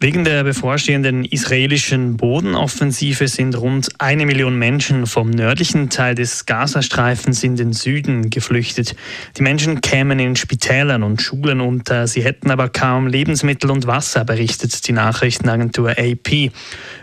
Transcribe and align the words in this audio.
Wegen 0.00 0.22
der 0.22 0.44
bevorstehenden 0.44 1.24
israelischen 1.24 2.16
Bodenoffensive 2.16 3.26
sind 3.26 3.58
rund 3.58 3.88
eine 3.98 4.26
Million 4.26 4.56
Menschen 4.56 5.08
vom 5.08 5.28
nördlichen 5.28 5.90
Teil 5.90 6.14
des 6.14 6.46
Gazastreifens 6.46 7.42
in 7.42 7.56
den 7.56 7.72
Süden 7.72 8.30
geflüchtet. 8.30 8.94
Die 9.36 9.42
Menschen 9.42 9.80
kämen 9.80 10.20
in 10.20 10.36
Spitälern 10.36 11.02
und 11.02 11.20
Schulen 11.20 11.60
unter, 11.60 12.06
sie 12.06 12.22
hätten 12.22 12.52
aber 12.52 12.68
kaum 12.68 13.08
Lebensmittel 13.08 13.72
und 13.72 13.88
Wasser, 13.88 14.24
berichtet 14.24 14.86
die 14.86 14.92
Nachrichtenagentur 14.92 15.90
AP. 15.98 16.52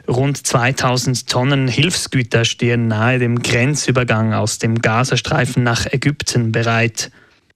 Rund 0.07 0.47
2000 0.47 1.27
Tonnen 1.27 1.67
Hilfsgüter 1.67 2.45
stehen 2.45 2.87
nahe 2.87 3.19
dem 3.19 3.43
Grenzübergang 3.43 4.33
aus 4.33 4.57
dem 4.57 4.81
Gazastreifen 4.81 5.63
nach 5.63 5.85
Ägypten 5.85 6.53
bereit. 6.53 7.11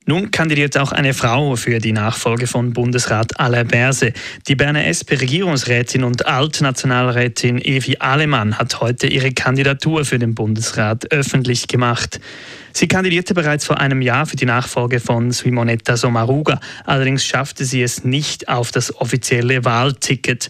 Nun 0.06 0.32
kandidiert 0.32 0.76
auch 0.78 0.92
eine 0.92 1.14
Frau 1.14 1.56
für 1.56 1.78
die 1.78 1.92
Nachfolge 1.92 2.48
von 2.48 2.74
Bundesrat 2.74 3.40
Alain 3.40 3.68
Berse. 3.68 4.14
Die 4.48 4.56
Berner 4.56 4.88
SP-Regierungsrätin 4.88 6.04
und 6.04 6.26
Altnationalrätin 6.26 7.60
Evi 7.60 7.98
Alemann 8.00 8.58
hat 8.58 8.82
heute 8.82 9.06
ihre 9.06 9.32
Kandidatur 9.32 10.06
für 10.06 10.18
den 10.18 10.34
Bundesrat 10.34 11.12
öffentlich 11.12 11.68
gemacht. 11.68 12.20
Sie 12.74 12.88
kandidierte 12.88 13.36
bereits 13.36 13.66
vor 13.66 13.80
einem 13.80 14.02
Jahr 14.02 14.26
für 14.26 14.36
die 14.36 14.46
Nachfolge 14.46 15.00
von 15.00 15.30
Simonetta 15.30 15.96
Sommaruga. 15.96 16.60
Allerdings 16.86 17.24
schaffte 17.24 17.66
sie 17.66 17.84
es 17.84 18.04
nicht 18.04 18.48
auf 18.48 18.72
das 18.72 18.96
offizielle 18.96 19.64
Wahlticket. 19.64 20.50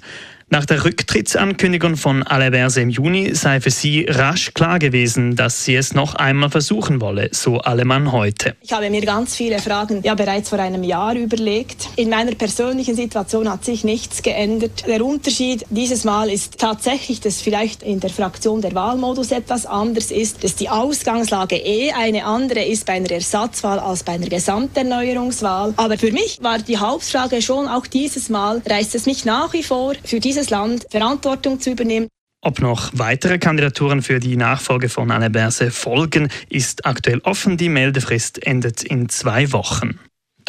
Nach 0.52 0.66
der 0.66 0.84
Rücktrittsankündigung 0.84 1.96
von 1.96 2.23
Alaverse 2.23 2.82
im 2.82 2.90
Juni 2.90 3.35
sei 3.35 3.62
für 3.62 3.70
sie 3.70 4.07
rasch 4.10 4.51
klar 4.55 4.79
gewesen, 4.79 5.35
dass 5.35 5.63
sie 5.63 5.76
es 5.76 5.93
noch 5.93 6.15
einmal 6.15 6.49
versuchen 6.49 7.01
wolle, 7.01 7.29
so 7.32 7.60
Alemann 7.60 8.12
heute. 8.12 8.55
Ich 8.63 8.73
habe 8.73 8.90
mir 8.90 9.01
ganz 9.01 9.35
viele 9.35 9.60
Fragen 9.60 10.01
ja 10.01 10.15
bereits 10.15 10.49
vor 10.49 10.57
einem 10.57 10.82
Jahr 10.82 11.13
überlegt. 11.13 11.90
In 11.98 12.10
meiner 12.10 12.32
persönlichen 12.32 12.96
Situation 12.96 13.48
hat 13.48 13.63
sich 13.63 13.84
nichts 13.84 14.23
geändert. 14.23 14.88
Der 14.88 15.05
Unterschied 15.05 15.65
dieses 15.70 16.04
Mal 16.04 16.32
ist 16.32 16.57
tatsächlich, 16.57 17.21
dass 17.21 17.41
vielleicht 17.41 17.84
in 17.84 17.99
der 17.99 18.10
Fraktion 18.10 18.60
der 18.60 18.73
Wahlmodus 18.73 19.32
etwas 19.32 19.68
anders 19.68 20.10
ist, 20.10 20.43
dass 20.43 20.55
die 20.55 20.70
Ausgangslage 20.70 21.57
eh 21.57 21.91
eine 21.91 22.26
andere 22.26 22.66
ist 22.66 22.88
bei 22.88 22.93
einer 22.93 23.12
Ersatzwahl 23.12 23.77
als 23.77 24.01
bei 24.01 24.13
einer 24.13 24.29
Gesamterneuerungswahl. 24.29 25.76
Aber 25.77 25.99
für 25.99 26.12
mich 26.12 26.40
war 26.41 26.57
die 26.57 26.79
Hauptfrage 26.79 27.43
schon 27.43 27.68
auch 27.68 27.85
dieses 27.85 28.29
Mal, 28.29 28.63
reißt 28.68 28.95
es 28.95 29.05
mich 29.05 29.26
nach 29.26 29.54
wie 29.54 29.62
vor 29.62 29.93
für 30.04 30.20
diese 30.20 30.38
dieses 30.40 30.49
Land 30.49 30.87
Verantwortung 30.90 31.59
zu 31.59 31.71
übernehmen. 31.71 32.07
Ob 32.41 32.62
noch 32.62 32.91
weitere 32.93 33.37
Kandidaturen 33.37 34.01
für 34.01 34.21
die 34.21 34.37
Nachfolge 34.37 34.87
von 34.87 35.12
Anne 35.12 35.29
Berse 35.29 35.71
folgen, 35.71 36.29
ist 36.48 36.85
aktuell 36.85 37.20
offen. 37.20 37.57
Die 37.57 37.68
Meldefrist 37.68 38.41
endet 38.45 38.82
in 38.84 39.10
zwei 39.10 39.51
Wochen. 39.51 39.99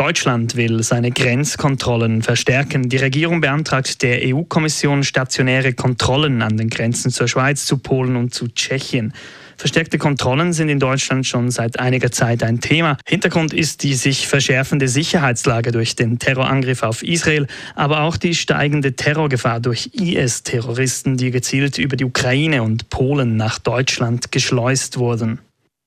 Deutschland 0.01 0.57
will 0.57 0.83
seine 0.83 1.11
Grenzkontrollen 1.11 2.23
verstärken. 2.23 2.89
Die 2.89 2.97
Regierung 2.97 3.43
beantragt 3.43 4.01
der 4.01 4.21
EU-Kommission 4.25 5.05
stationäre 5.05 5.75
Kontrollen 5.75 6.41
an 6.41 6.57
den 6.57 6.71
Grenzen 6.71 7.11
zur 7.11 7.29
Schweiz, 7.29 7.67
zu 7.67 7.77
Polen 7.77 8.17
und 8.17 8.33
zu 8.33 8.49
Tschechien. 8.49 9.13
Verstärkte 9.59 9.99
Kontrollen 9.99 10.55
sind 10.55 10.71
in 10.71 10.79
Deutschland 10.79 11.27
schon 11.27 11.51
seit 11.51 11.79
einiger 11.79 12.11
Zeit 12.11 12.43
ein 12.43 12.63
Thema. 12.63 12.97
Hintergrund 13.07 13.53
ist 13.53 13.83
die 13.83 13.93
sich 13.93 14.27
verschärfende 14.27 14.89
Sicherheitslage 14.89 15.71
durch 15.71 15.97
den 15.97 16.19
Terrorangriff 16.19 16.83
auf 16.83 17.03
Israel, 17.03 17.47
aber 17.75 18.01
auch 18.01 18.17
die 18.17 18.35
steigende 18.35 18.97
Terrorgefahr 18.97 19.61
durch 19.61 19.91
IS-Terroristen, 19.93 21.19
die 21.19 21.31
gezielt 21.31 21.77
über 21.77 21.97
die 21.97 22.07
Ukraine 22.07 22.63
und 22.63 22.89
Polen 22.89 23.37
nach 23.37 23.59
Deutschland 23.59 24.33
geschleust 24.33 24.97
wurden. 24.97 25.41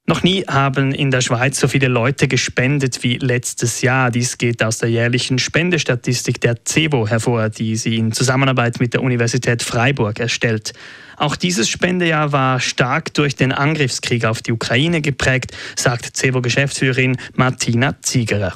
Noch 0.06 0.22
nie 0.22 0.44
haben 0.48 0.94
in 0.94 1.12
der 1.12 1.22
Schweiz 1.22 1.58
so 1.58 1.70
viele 1.70 1.88
Leute 1.88 2.28
gespendet 2.28 3.04
wie 3.04 3.18
letztes 3.20 3.82
Jahr. 3.82 4.12
Dies 4.12 4.38
geht 4.38 4.62
aus 4.62 4.80
der 4.80 4.90
jährlichen 4.90 5.40
Spendestatistik 5.40 6.42
der 6.42 6.66
CEBO 6.66 7.08
hervor, 7.08 7.50
die 7.50 7.78
sie 7.78 7.96
in 7.96 8.12
Zusammenarbeit 8.12 8.82
mit 8.82 8.94
der 8.94 9.02
Universität 9.02 9.64
Freiburg 9.64 10.20
erstellt. 10.20 10.74
Auch 11.16 11.38
dieses 11.38 11.70
Spendejahr 11.70 12.34
war 12.34 12.60
stark 12.60 13.14
durch 13.14 13.38
den 13.38 13.54
Angriffskrieg 13.54 14.26
auf 14.26 14.42
die 14.42 14.52
Ukraine 14.52 15.00
geprägt, 15.00 15.56
sagt 15.78 16.18
CEBO-Geschäftsführerin 16.18 17.18
Martina 17.36 17.96
Ziegerer. 18.02 18.54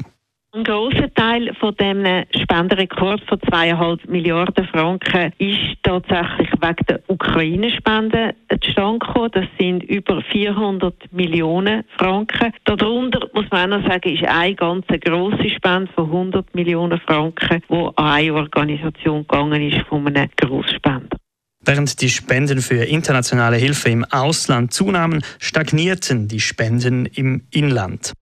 Ein 0.57 0.63
grosser 0.63 1.13
Teil 1.13 1.53
von 1.59 1.75
dem 1.75 2.03
Spendenrekord 2.35 3.22
von 3.29 3.40
zweieinhalb 3.47 4.03
Milliarden 4.09 4.68
Franken 4.69 5.31
ist 5.38 5.78
tatsächlich 5.84 6.50
wegen 6.59 6.85
der 6.90 7.00
Ukraine-Spenden 7.06 8.34
zustande 8.63 9.06
gekommen. 9.06 9.31
Das 9.34 9.46
sind 9.59 9.84
über 9.84 10.19
400 10.31 11.13
Millionen 11.13 11.84
Franken. 11.96 12.53
Darunter 12.66 13.29
muss 13.35 13.46
man 13.51 13.72
auch 13.72 13.78
noch 13.78 13.88
sagen, 13.88 14.16
ist 14.16 14.23
eine 14.23 14.56
ganz 14.56 14.88
grosse 14.88 15.47
Spende 15.47 15.91
von 15.94 16.06
100 16.06 16.56
Millionen 16.56 17.00
Franken, 17.01 17.62
die 17.69 17.75
an 17.75 17.94
eine 17.96 18.34
Organisation 18.34 19.28
gegangen 19.28 19.62
ist 19.62 19.85
von 19.88 20.07
einem 20.07 20.28
Grossspender. 20.38 21.17
Während 21.63 22.01
die 22.01 22.09
Spenden 22.09 22.62
für 22.62 22.84
internationale 22.84 23.57
Hilfe 23.57 23.90
im 23.90 24.06
Ausland 24.06 24.73
zunahmen, 24.73 25.23
stagnierten 25.38 26.28
die 26.28 26.40
Spenden 26.40 27.06
im 27.06 27.44
Inland. 27.51 28.13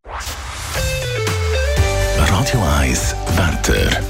Radio 2.38 2.62
1 2.82 3.16
Wetter. 3.38 4.02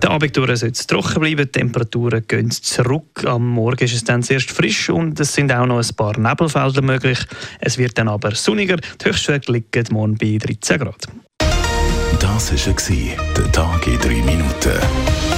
Der 0.00 0.10
Abend 0.10 0.34
durch 0.34 0.58
soll 0.58 0.70
es 0.70 0.86
trocken 0.86 1.20
bleiben, 1.20 1.44
die 1.44 1.52
Temperaturen 1.52 2.24
gehen 2.26 2.50
zurück. 2.50 3.26
Am 3.26 3.46
Morgen 3.46 3.84
ist 3.84 3.92
es 3.92 4.04
dann 4.04 4.22
zuerst 4.22 4.50
frisch 4.50 4.88
und 4.88 5.20
es 5.20 5.34
sind 5.34 5.52
auch 5.52 5.66
noch 5.66 5.86
ein 5.86 5.96
paar 5.96 6.18
Nebelfelder 6.18 6.80
möglich. 6.80 7.18
Es 7.60 7.76
wird 7.76 7.98
dann 7.98 8.08
aber 8.08 8.34
sonniger. 8.34 8.76
Die 8.76 9.04
Höchstwerte 9.04 9.52
liegen 9.52 9.84
morgen 9.90 10.16
bei 10.16 10.38
13 10.38 10.78
Grad. 10.78 11.08
Das 12.18 12.52
war 12.52 13.16
der 13.36 13.52
Tag 13.52 13.86
in 13.86 13.98
3 13.98 14.08
Minuten. 14.22 15.37